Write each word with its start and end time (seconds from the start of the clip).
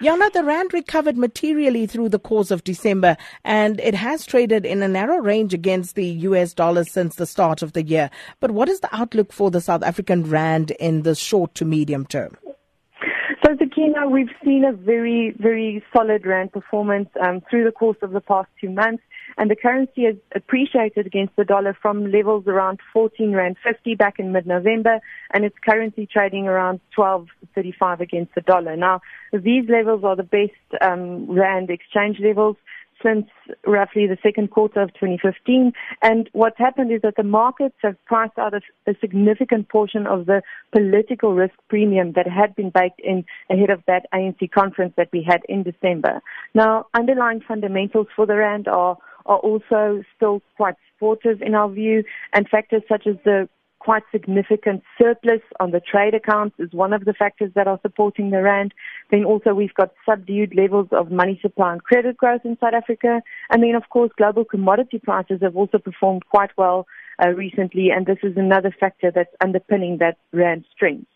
Jana, 0.00 0.30
the 0.30 0.44
Rand 0.44 0.72
recovered 0.72 1.16
materially 1.16 1.84
through 1.84 2.10
the 2.10 2.20
course 2.20 2.52
of 2.52 2.62
December 2.62 3.16
and 3.44 3.80
it 3.80 3.96
has 3.96 4.24
traded 4.24 4.64
in 4.64 4.80
a 4.80 4.86
narrow 4.86 5.18
range 5.18 5.52
against 5.52 5.96
the 5.96 6.06
US 6.06 6.54
dollar 6.54 6.84
since 6.84 7.16
the 7.16 7.26
start 7.26 7.62
of 7.62 7.72
the 7.72 7.82
year. 7.82 8.08
But 8.38 8.52
what 8.52 8.68
is 8.68 8.78
the 8.78 8.94
outlook 8.94 9.32
for 9.32 9.50
the 9.50 9.60
South 9.60 9.82
African 9.82 10.30
Rand 10.30 10.70
in 10.78 11.02
the 11.02 11.16
short 11.16 11.56
to 11.56 11.64
medium 11.64 12.06
term? 12.06 12.36
So, 13.44 13.56
Sakina, 13.58 14.08
we've 14.08 14.30
seen 14.44 14.64
a 14.64 14.72
very, 14.72 15.34
very 15.36 15.82
solid 15.92 16.24
Rand 16.24 16.52
performance 16.52 17.08
um, 17.20 17.40
through 17.50 17.64
the 17.64 17.72
course 17.72 17.98
of 18.00 18.12
the 18.12 18.20
past 18.20 18.48
two 18.60 18.70
months 18.70 19.02
and 19.38 19.50
the 19.50 19.56
currency 19.56 20.04
has 20.04 20.16
appreciated 20.34 21.06
against 21.06 21.34
the 21.36 21.44
dollar 21.44 21.76
from 21.80 22.10
levels 22.10 22.44
around 22.46 22.80
14 22.92 23.32
rand 23.32 23.56
50 23.64 23.94
back 23.94 24.18
in 24.18 24.32
mid-November, 24.32 24.98
and 25.32 25.44
it's 25.44 25.56
currently 25.64 26.06
trading 26.12 26.48
around 26.48 26.80
12.35 26.96 28.00
against 28.00 28.34
the 28.34 28.40
dollar. 28.40 28.76
Now, 28.76 29.00
these 29.32 29.68
levels 29.68 30.02
are 30.04 30.16
the 30.16 30.24
best 30.24 30.82
um, 30.82 31.30
rand 31.30 31.70
exchange 31.70 32.18
levels 32.20 32.56
since 33.02 33.26
roughly 33.66 34.06
the 34.06 34.18
second 34.22 34.50
quarter 34.50 34.80
of 34.80 34.88
2015. 34.94 35.72
And 36.02 36.28
what's 36.32 36.58
happened 36.58 36.92
is 36.92 37.02
that 37.02 37.14
the 37.16 37.22
markets 37.22 37.76
have 37.82 37.96
priced 38.06 38.38
out 38.38 38.54
a, 38.54 38.60
a, 38.90 38.94
significant 39.00 39.68
portion 39.68 40.06
of 40.06 40.26
the 40.26 40.42
political 40.72 41.34
risk 41.34 41.54
premium 41.68 42.12
that 42.12 42.26
had 42.26 42.56
been 42.56 42.70
baked 42.70 43.00
in 43.00 43.24
ahead 43.50 43.70
of 43.70 43.82
that 43.86 44.06
ANC 44.12 44.50
conference 44.50 44.94
that 44.96 45.10
we 45.12 45.22
had 45.22 45.42
in 45.48 45.62
December. 45.62 46.20
Now, 46.54 46.86
underlying 46.94 47.40
fundamentals 47.46 48.08
for 48.14 48.26
the 48.26 48.36
Rand 48.36 48.68
are 48.68 48.96
are 49.28 49.38
also 49.38 50.02
still 50.16 50.42
quite 50.56 50.74
supportive 50.92 51.40
in 51.42 51.54
our 51.54 51.68
view, 51.70 52.02
and 52.32 52.48
factors 52.48 52.82
such 52.88 53.06
as 53.06 53.16
the 53.24 53.48
quite 53.78 54.02
significant 54.10 54.82
surplus 55.00 55.40
on 55.60 55.70
the 55.70 55.80
trade 55.80 56.14
accounts 56.14 56.56
is 56.58 56.72
one 56.72 56.92
of 56.92 57.04
the 57.04 57.12
factors 57.12 57.50
that 57.54 57.68
are 57.68 57.78
supporting 57.82 58.30
the 58.30 58.42
rand. 58.42 58.74
Then 59.10 59.24
also 59.24 59.54
we've 59.54 59.74
got 59.74 59.92
subdued 60.08 60.54
levels 60.54 60.88
of 60.92 61.10
money 61.10 61.38
supply 61.40 61.72
and 61.72 61.82
credit 61.82 62.16
growth 62.16 62.42
in 62.44 62.58
South 62.60 62.74
Africa. 62.74 63.22
And 63.50 63.62
then 63.62 63.74
of 63.74 63.88
course 63.90 64.10
global 64.16 64.44
commodity 64.44 64.98
prices 64.98 65.40
have 65.42 65.56
also 65.56 65.78
performed 65.78 66.26
quite 66.28 66.50
well 66.56 66.86
uh, 67.24 67.30
recently 67.30 67.90
and 67.90 68.06
this 68.06 68.18
is 68.22 68.36
another 68.36 68.74
factor 68.78 69.10
that's 69.14 69.34
underpinning 69.40 69.98
that 69.98 70.18
rand 70.32 70.64
strength. 70.74 71.06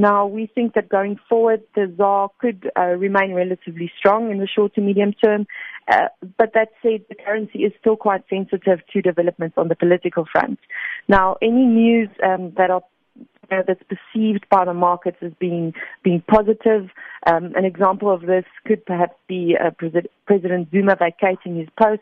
Now, 0.00 0.26
we 0.26 0.46
think 0.46 0.72
that 0.74 0.88
going 0.88 1.18
forward, 1.28 1.60
the 1.74 1.92
ZAR 1.98 2.30
could 2.38 2.70
uh, 2.74 2.96
remain 3.06 3.34
relatively 3.34 3.92
strong 3.98 4.30
in 4.30 4.38
the 4.38 4.46
short 4.46 4.74
to 4.76 4.80
medium 4.80 5.12
term. 5.12 5.46
Uh, 5.88 6.08
but 6.38 6.54
that 6.54 6.68
said, 6.80 7.04
the 7.10 7.14
currency 7.14 7.60
is 7.60 7.72
still 7.80 7.96
quite 7.96 8.22
sensitive 8.30 8.78
to 8.94 9.02
developments 9.02 9.58
on 9.58 9.68
the 9.68 9.76
political 9.76 10.24
front. 10.32 10.58
Now, 11.06 11.36
any 11.42 11.66
news 11.66 12.08
um, 12.24 12.52
that 12.56 12.70
are 12.70 12.82
know, 13.50 13.62
that's 13.66 13.82
perceived 13.82 14.46
by 14.48 14.64
the 14.64 14.72
markets 14.72 15.18
as 15.22 15.32
being 15.38 15.74
being 16.02 16.22
positive. 16.30 16.88
Um, 17.26 17.52
an 17.56 17.64
example 17.64 18.10
of 18.10 18.22
this 18.22 18.44
could 18.66 18.86
perhaps 18.86 19.16
be 19.28 19.56
uh, 19.62 19.70
President 20.26 20.68
Zuma 20.70 20.96
vacating 20.96 21.56
his 21.56 21.68
post 21.80 22.00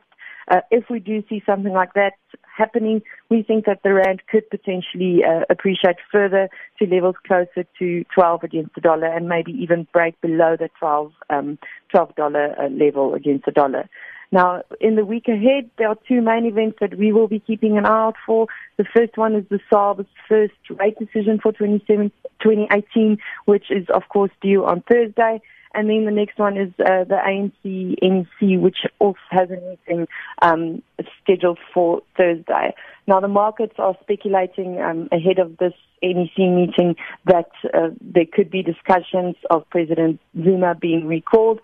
uh, 0.51 0.61
if 0.71 0.85
we 0.91 0.99
do 0.99 1.23
see 1.29 1.43
something 1.45 1.73
like 1.73 1.95
that 1.95 2.13
happening, 2.59 3.03
we 3.31 3.43
think 3.43 3.65
that 3.67 3.83
the 3.83 3.95
rand 3.95 4.23
could 4.31 4.49
potentially 4.51 5.21
uh, 5.25 5.45
appreciate 5.49 5.97
further 6.13 6.49
to 6.79 6.87
levels 6.87 7.17
closer 7.27 7.65
to 7.79 8.05
12 8.15 8.45
against 8.45 8.75
the 8.75 8.81
dollar 8.81 9.07
and 9.07 9.29
maybe 9.29 9.53
even 9.53 9.87
break 9.93 10.21
below 10.21 10.57
the 10.59 10.69
12 10.79 11.13
um, 11.31 11.59
$12 11.95 12.19
uh, 12.19 12.69
level 12.69 13.15
against 13.15 13.47
the 13.47 13.53
dollar. 13.53 13.89
Now, 14.31 14.63
in 14.81 14.97
the 14.97 15.07
week 15.07 15.27
ahead, 15.29 15.71
there 15.79 15.89
are 15.89 15.97
two 16.07 16.21
main 16.21 16.45
events 16.45 16.79
that 16.81 16.99
we 16.99 17.13
will 17.13 17.29
be 17.29 17.41
keeping 17.41 17.79
an 17.79 17.87
eye 17.87 18.07
out 18.07 18.17
for. 18.27 18.47
The 18.77 18.85
first 18.85 19.17
one 19.17 19.35
is 19.35 19.45
the 19.49 19.61
SARB's 19.73 20.07
first 20.29 20.53
rate 20.69 20.99
decision 20.99 21.41
for 21.43 21.53
2018, 21.53 23.19
which 23.47 23.71
is, 23.71 23.87
of 23.89 24.03
course, 24.11 24.31
due 24.43 24.67
on 24.67 24.83
Thursday. 24.83 25.41
And 25.75 25.89
then 25.89 26.05
the 26.05 26.11
next 26.11 26.39
one 26.39 26.57
is 26.57 26.73
uh, 26.79 27.05
the 27.05 27.17
ANC 27.17 27.97
NEC, 28.03 28.61
which 28.61 28.79
also 28.99 29.19
has 29.31 29.49
a 29.51 29.57
meeting 29.57 30.07
um, 30.43 30.83
scheduled 31.29 31.59
for 31.75 32.01
Thursday. 32.17 32.75
Now, 33.07 33.21
the 33.21 33.29
markets 33.29 33.75
are 33.79 33.97
speculating 34.03 34.81
um, 34.81 35.09
ahead 35.13 35.39
of 35.39 35.57
this 35.59 35.73
NEC 36.03 36.39
meeting 36.39 36.97
that 37.27 37.51
uh, 37.75 37.89
there 38.01 38.27
could 38.31 38.51
be 38.51 38.63
discussions 38.63 39.37
of 39.51 39.69
President 39.71 40.21
Zuma 40.43 40.75
being 40.75 41.07
recalled. 41.07 41.61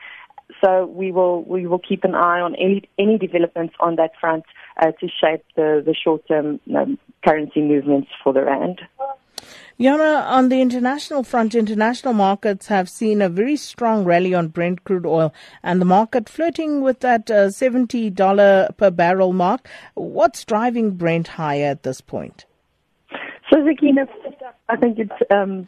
So 0.62 0.86
we 0.86 1.10
will 1.10 1.42
we 1.44 1.66
will 1.66 1.78
keep 1.78 2.04
an 2.04 2.14
eye 2.14 2.40
on 2.40 2.54
any 2.56 2.88
any 2.98 3.18
developments 3.18 3.74
on 3.80 3.96
that 3.96 4.12
front 4.20 4.44
uh, 4.80 4.92
to 5.00 5.08
shape 5.08 5.42
the 5.56 5.82
the 5.84 5.94
short 5.94 6.28
term 6.28 6.60
um, 6.76 6.98
currency 7.26 7.62
movements 7.62 8.08
for 8.22 8.32
the 8.32 8.44
rand. 8.44 8.80
Jana, 9.80 10.24
on 10.28 10.50
the 10.50 10.60
international 10.60 11.24
front, 11.24 11.54
international 11.54 12.14
markets 12.14 12.68
have 12.68 12.88
seen 12.88 13.20
a 13.20 13.28
very 13.28 13.56
strong 13.56 14.04
rally 14.04 14.32
on 14.32 14.48
Brent 14.48 14.84
crude 14.84 15.04
oil 15.04 15.34
and 15.64 15.80
the 15.80 15.84
market 15.84 16.28
flirting 16.28 16.80
with 16.80 17.00
that 17.00 17.28
uh, 17.28 17.48
$70 17.48 18.76
per 18.76 18.90
barrel 18.90 19.32
mark. 19.32 19.68
What's 19.94 20.44
driving 20.44 20.92
Brent 20.92 21.26
higher 21.26 21.66
at 21.66 21.82
this 21.82 22.00
point? 22.00 22.46
So, 23.52 23.64
Sakina, 23.66 24.06
I 24.68 24.76
think 24.76 24.98
it's, 24.98 25.12
um, 25.30 25.66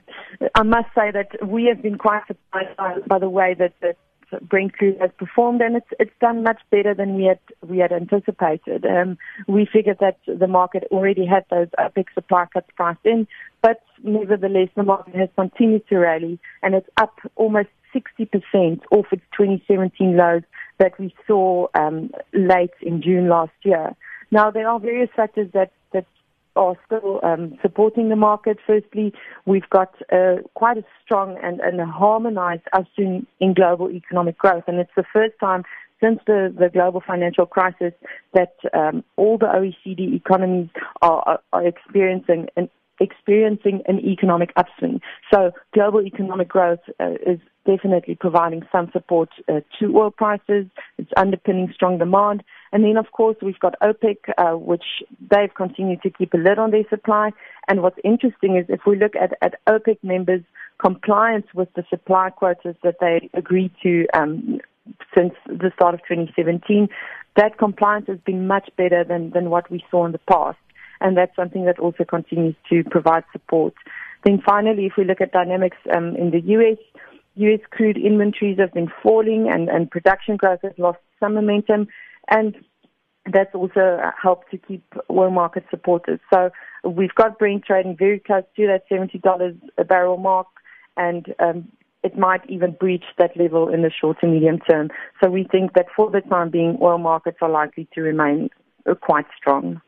I 0.55 0.63
must 0.63 0.89
say 0.95 1.11
that 1.11 1.45
we 1.47 1.65
have 1.65 1.83
been 1.83 1.99
quite 1.99 2.27
surprised 2.29 2.77
by, 2.77 2.99
by 3.09 3.19
the 3.19 3.29
way 3.29 3.55
that, 3.59 3.73
that 3.81 3.97
Brent 4.43 4.73
crude 4.73 4.99
has 5.01 5.11
performed, 5.17 5.61
and 5.61 5.77
it's 5.77 5.87
it's 6.01 6.13
done 6.21 6.43
much 6.43 6.61
better 6.71 6.95
than 6.95 7.15
we 7.15 7.25
had 7.25 7.39
we 7.67 7.79
had 7.79 7.93
anticipated. 7.93 8.85
Um, 8.85 9.19
we 9.47 9.69
figured 9.71 9.99
that 10.01 10.19
the 10.27 10.49
market 10.49 10.85
already 10.91 11.27
had 11.27 11.45
those 11.51 11.69
OPEC 11.79 12.07
supply 12.15 12.47
cuts 12.53 12.69
priced 12.77 13.05
in, 13.05 13.27
but 13.63 13.83
nevertheless, 14.03 14.69
the 14.77 14.83
market 14.83 15.15
has 15.15 15.29
continued 15.37 15.87
to 15.89 15.99
rally, 15.99 16.39
and 16.63 16.75
it's 16.75 16.89
up 16.97 17.19
almost 17.37 17.69
60% 17.95 18.81
off 18.91 19.07
its 19.13 19.23
2017 19.37 20.17
lows 20.17 20.43
that 20.79 20.99
we 20.99 21.15
saw 21.27 21.67
um, 21.75 22.11
late 22.35 22.75
in 22.83 23.01
June 23.01 23.29
last 23.29 23.53
year. 23.63 23.95
Now, 24.31 24.51
there 24.51 24.69
are 24.69 24.81
various 24.81 25.09
factors 25.15 25.49
that 25.55 25.71
are 26.57 26.77
still 26.87 27.21
um, 27.23 27.59
supporting 27.63 28.09
the 28.09 28.17
market. 28.17 28.59
Firstly, 28.67 29.13
we've 29.45 29.69
got 29.71 29.95
uh, 30.13 30.37
quite 30.55 30.79
a 30.79 30.85
strong 31.05 31.39
and, 31.43 31.61
and 31.61 31.81
a 31.81 31.87
harmonized 31.87 32.63
upswing 32.73 33.27
in 33.41 33.55
global 33.55 33.91
economic 33.91 34.39
growth, 34.39 34.65
and 34.67 34.79
it's 34.79 34.91
the 34.97 35.05
first 35.13 35.35
time 35.41 35.63
since 36.03 36.21
the, 36.27 36.55
the 36.59 36.69
global 36.69 37.03
financial 37.07 37.47
crisis 37.47 37.93
that 38.35 38.55
um, 38.75 39.03
all 39.17 39.39
the 39.39 39.47
OECD 39.47 40.15
economies 40.15 40.69
are, 41.03 41.23
are, 41.27 41.41
are 41.53 41.67
experiencing 41.67 42.49
an 42.57 42.69
experiencing 43.01 43.83
an 43.87 44.01
economic 44.01 44.51
upswing. 44.57 45.01
So 45.33 45.53
global 45.75 46.01
economic 46.01 46.49
growth 46.49 46.79
uh, 46.99 47.13
is 47.27 47.39
definitely 47.67 48.15
providing 48.15 48.63
some 48.73 48.91
support 48.93 49.29
uh, 49.49 49.61
to 49.79 49.99
oil 49.99 50.11
prices. 50.11 50.67
It's 50.99 51.11
underpinning 51.17 51.71
strong 51.75 51.99
demand. 51.99 52.43
And 52.77 52.85
then, 52.85 52.99
of 52.99 53.11
course, 53.13 53.37
we've 53.41 53.59
got 53.59 53.75
OPEC, 53.81 54.17
uh, 54.37 54.59
which 54.59 54.85
they've 55.31 55.55
continued 55.55 56.03
to 56.03 56.11
keep 56.11 56.35
a 56.35 56.37
lid 56.37 56.59
on 56.59 56.73
their 56.73 56.85
supply. 56.91 57.31
And 57.69 57.81
what's 57.81 57.97
interesting 58.05 58.57
is 58.57 58.67
if 58.69 58.81
we 58.87 58.99
look 58.99 59.17
at, 59.17 59.33
at 59.41 59.55
OPEC 59.67 59.97
members' 60.03 60.43
compliance 60.79 61.47
with 61.55 61.73
the 61.73 61.85
supply 61.89 62.29
quotas 62.29 62.77
that 62.83 62.97
they 63.01 63.31
agreed 63.33 63.71
to 63.83 64.07
um, 64.13 64.61
since 65.17 65.33
the 65.47 65.73
start 65.75 65.95
of 65.95 66.01
2017, 66.01 66.91
that 67.37 67.57
compliance 67.57 68.09
has 68.09 68.19
been 68.27 68.47
much 68.47 68.69
better 68.77 69.05
than, 69.05 69.31
than 69.31 69.49
what 69.49 69.71
we 69.71 69.83
saw 69.91 70.05
in 70.05 70.13
the 70.13 70.19
past 70.31 70.59
and 71.01 71.17
that's 71.17 71.35
something 71.37 71.67
that 71.67 71.79
also 71.79 72.05
continues 72.05 72.55
to 72.71 72.83
provide 72.85 73.23
support. 73.33 73.75
Then 74.25 74.43
finally, 74.45 74.87
if 74.87 74.95
we 74.97 75.05
look 75.05 75.21
at 75.21 75.33
dynamics 75.33 75.77
um, 75.95 76.17
in 76.17 76.31
the 76.31 76.41
U.S., 76.41 76.79
U.S. 77.37 77.61
crude 77.71 77.99
inventories 77.99 78.59
have 78.59 78.73
been 78.73 78.91
falling 79.03 79.51
and, 79.53 79.69
and 79.69 79.91
production 79.91 80.37
growth 80.37 80.61
has 80.63 80.73
lost 80.79 80.99
some 81.21 81.35
momentum, 81.35 81.87
and 82.29 82.57
that's 83.33 83.55
also 83.55 84.01
helped 84.21 84.51
to 84.51 84.59
keep 84.59 84.85
oil 85.11 85.31
markets 85.31 85.67
supported. 85.71 86.21
So 86.33 86.51
we've 86.85 87.15
got 87.15 87.39
Brent 87.39 87.65
trading 87.65 87.97
very 87.97 88.21
close 88.21 88.45
to 88.57 88.67
that 88.67 88.89
$70 88.91 89.61
a 89.79 89.85
barrel 89.85 90.17
mark, 90.17 90.47
and 90.97 91.35
um, 91.39 91.69
it 92.03 92.17
might 92.17 92.49
even 92.49 92.73
breach 92.73 93.05
that 93.19 93.37
level 93.37 93.69
in 93.73 93.83
the 93.83 93.91
short 93.91 94.21
to 94.21 94.27
medium 94.27 94.59
term. 94.61 94.91
So 95.23 95.29
we 95.29 95.45
think 95.45 95.75
that 95.75 95.87
for 95.95 96.11
the 96.11 96.21
time 96.21 96.51
being, 96.51 96.79
oil 96.81 96.99
markets 96.99 97.39
are 97.41 97.51
likely 97.51 97.89
to 97.95 98.01
remain 98.01 98.51
uh, 98.89 98.95
quite 98.95 99.27
strong. 99.37 99.81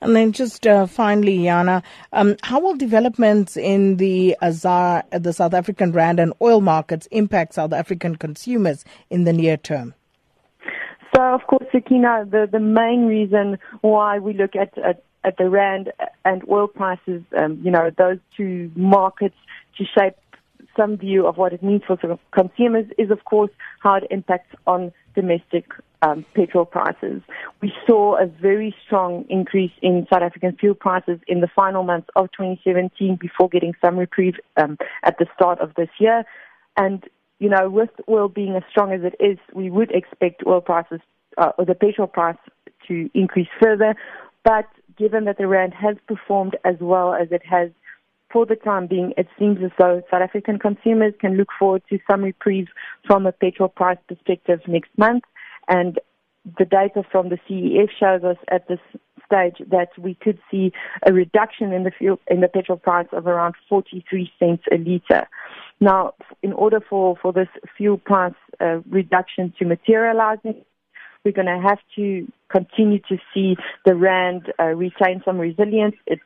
And 0.00 0.14
then 0.14 0.32
just 0.32 0.66
uh, 0.66 0.86
finally, 0.86 1.42
Jana, 1.44 1.82
um, 2.12 2.36
how 2.42 2.60
will 2.60 2.76
developments 2.76 3.56
in 3.56 3.96
the 3.96 4.36
ZAR, 4.48 5.04
the 5.10 5.32
South 5.32 5.54
African 5.54 5.92
rand 5.92 6.20
and 6.20 6.32
oil 6.40 6.60
markets 6.60 7.08
impact 7.10 7.54
South 7.54 7.72
African 7.72 8.14
consumers 8.14 8.84
in 9.10 9.24
the 9.24 9.32
near 9.32 9.56
term? 9.56 9.94
Of 11.34 11.46
course, 11.46 11.66
Sakina, 11.72 12.24
the, 12.28 12.48
the 12.50 12.60
main 12.60 13.06
reason 13.06 13.58
why 13.80 14.18
we 14.18 14.32
look 14.32 14.56
at, 14.56 14.76
at, 14.78 15.02
at 15.24 15.36
the 15.36 15.48
rand 15.48 15.92
and 16.24 16.42
oil 16.48 16.68
prices, 16.68 17.22
um, 17.36 17.60
you 17.62 17.70
know, 17.70 17.90
those 17.96 18.18
two 18.36 18.70
markets 18.74 19.36
to 19.76 19.84
shape 19.84 20.14
some 20.76 20.96
view 20.96 21.26
of 21.26 21.36
what 21.36 21.52
it 21.52 21.62
means 21.62 21.82
for 21.86 21.96
consumers 22.32 22.86
is, 22.98 23.10
of 23.10 23.24
course, 23.24 23.50
how 23.80 23.94
it 23.94 24.04
impacts 24.10 24.54
on 24.66 24.92
domestic 25.14 25.66
um, 26.02 26.24
petrol 26.34 26.64
prices. 26.64 27.20
We 27.60 27.72
saw 27.86 28.16
a 28.16 28.26
very 28.26 28.74
strong 28.86 29.24
increase 29.28 29.72
in 29.82 30.06
South 30.12 30.22
African 30.22 30.56
fuel 30.56 30.74
prices 30.74 31.18
in 31.26 31.40
the 31.40 31.48
final 31.48 31.82
months 31.82 32.08
of 32.14 32.30
2017 32.32 33.18
before 33.20 33.48
getting 33.48 33.74
some 33.84 33.96
reprieve 33.96 34.34
um, 34.56 34.78
at 35.02 35.18
the 35.18 35.26
start 35.34 35.58
of 35.58 35.74
this 35.74 35.88
year. 35.98 36.24
And 36.76 37.04
you 37.40 37.48
know, 37.48 37.70
with 37.70 37.90
oil 38.08 38.28
being 38.28 38.56
as 38.56 38.62
strong 38.70 38.92
as 38.92 39.00
it 39.02 39.14
is, 39.20 39.38
we 39.54 39.70
would 39.70 39.92
expect 39.92 40.42
oil 40.46 40.60
prices 40.60 41.00
uh, 41.38 41.52
or 41.58 41.64
the 41.64 41.74
petrol 41.74 42.08
price 42.08 42.36
to 42.86 43.08
increase 43.14 43.48
further. 43.62 43.94
But 44.44 44.66
given 44.96 45.24
that 45.24 45.38
the 45.38 45.46
rand 45.46 45.74
has 45.74 45.96
performed 46.06 46.56
as 46.64 46.76
well 46.80 47.14
as 47.14 47.28
it 47.30 47.42
has 47.46 47.70
for 48.30 48.44
the 48.44 48.56
time 48.56 48.86
being, 48.86 49.14
it 49.16 49.26
seems 49.38 49.58
as 49.64 49.70
though 49.78 50.02
South 50.10 50.20
African 50.20 50.58
consumers 50.58 51.14
can 51.18 51.36
look 51.36 51.48
forward 51.58 51.82
to 51.88 51.98
some 52.10 52.22
reprieve 52.22 52.68
from 53.06 53.26
a 53.26 53.32
petrol 53.32 53.68
price 53.68 53.98
perspective 54.06 54.60
next 54.66 54.90
month. 54.98 55.24
And 55.68 55.98
the 56.58 56.64
data 56.64 57.02
from 57.10 57.30
the 57.30 57.38
CEF 57.48 57.88
shows 57.98 58.24
us 58.24 58.36
at 58.50 58.68
this 58.68 58.80
stage 59.24 59.56
that 59.70 59.90
we 59.98 60.14
could 60.14 60.38
see 60.50 60.72
a 61.06 61.12
reduction 61.12 61.72
in 61.72 61.84
the 61.84 61.90
fuel 61.90 62.18
in 62.28 62.40
the 62.40 62.48
petrol 62.48 62.78
price 62.78 63.06
of 63.12 63.26
around 63.26 63.54
43 63.68 64.30
cents 64.38 64.62
a 64.72 64.78
liter. 64.78 65.28
Now, 65.80 66.14
in 66.42 66.52
order 66.52 66.80
for, 66.80 67.16
for 67.20 67.32
this 67.32 67.48
fuel 67.76 67.98
price 67.98 68.34
uh, 68.60 68.80
reduction 68.88 69.52
to 69.58 69.64
materialize, 69.64 70.38
we're 71.28 71.44
going 71.44 71.60
to 71.60 71.68
have 71.68 71.78
to 71.96 72.26
continue 72.48 73.00
to 73.00 73.18
see 73.34 73.56
the 73.84 73.94
rand 73.94 74.50
uh, 74.58 74.64
retain 74.64 75.20
some 75.26 75.38
resilience. 75.38 75.94
It 76.06 76.20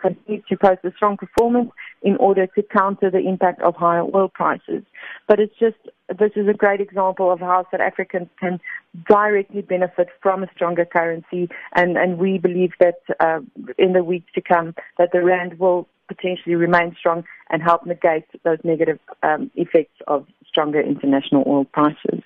continues 0.00 0.42
to 0.48 0.56
post 0.56 0.80
a 0.84 0.92
strong 0.96 1.18
performance 1.18 1.70
in 2.02 2.16
order 2.16 2.46
to 2.46 2.62
counter 2.62 3.10
the 3.10 3.18
impact 3.18 3.60
of 3.62 3.76
higher 3.76 4.04
oil 4.14 4.28
prices. 4.28 4.82
But 5.28 5.38
it's 5.38 5.54
just 5.60 5.76
this 6.08 6.32
is 6.34 6.48
a 6.48 6.54
great 6.54 6.80
example 6.80 7.30
of 7.30 7.40
how 7.40 7.66
South 7.70 7.80
Africans 7.80 8.28
can 8.40 8.58
directly 9.06 9.62
benefit 9.62 10.08
from 10.22 10.42
a 10.42 10.48
stronger 10.54 10.86
currency, 10.86 11.48
and, 11.74 11.96
and 11.96 12.18
we 12.18 12.38
believe 12.38 12.72
that 12.80 13.00
uh, 13.20 13.40
in 13.78 13.92
the 13.92 14.02
weeks 14.02 14.32
to 14.34 14.40
come 14.40 14.74
that 14.98 15.10
the 15.12 15.22
rand 15.22 15.58
will 15.58 15.86
potentially 16.08 16.54
remain 16.54 16.96
strong 16.98 17.22
and 17.50 17.62
help 17.62 17.86
negate 17.86 18.24
those 18.44 18.58
negative 18.64 18.98
um, 19.22 19.50
effects 19.54 19.98
of 20.08 20.26
stronger 20.46 20.80
international 20.80 21.44
oil 21.46 21.64
prices. 21.66 22.22